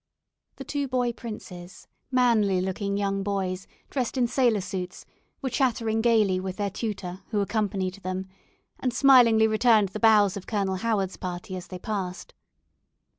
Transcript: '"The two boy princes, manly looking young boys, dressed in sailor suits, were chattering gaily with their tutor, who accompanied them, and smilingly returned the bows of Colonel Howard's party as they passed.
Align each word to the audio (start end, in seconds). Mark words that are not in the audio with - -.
'"The 0.55 0.63
two 0.63 0.87
boy 0.87 1.13
princes, 1.13 1.87
manly 2.09 2.59
looking 2.59 2.97
young 2.97 3.21
boys, 3.21 3.67
dressed 3.91 4.17
in 4.17 4.25
sailor 4.25 4.61
suits, 4.61 5.05
were 5.43 5.49
chattering 5.51 6.01
gaily 6.01 6.39
with 6.39 6.55
their 6.55 6.71
tutor, 6.71 7.21
who 7.29 7.39
accompanied 7.39 7.99
them, 8.01 8.27
and 8.79 8.91
smilingly 8.95 9.45
returned 9.45 9.89
the 9.89 9.99
bows 9.99 10.35
of 10.35 10.47
Colonel 10.47 10.77
Howard's 10.77 11.17
party 11.17 11.55
as 11.55 11.67
they 11.67 11.77
passed. 11.77 12.33